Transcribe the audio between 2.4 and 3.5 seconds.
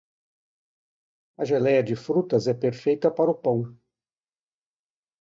é perfeita para o